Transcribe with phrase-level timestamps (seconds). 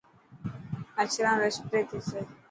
[0.95, 2.21] مڇران رو اسپري ٿيسي.